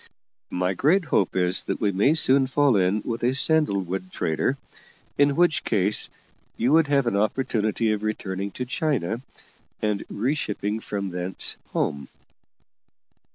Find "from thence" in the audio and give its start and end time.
10.79-11.55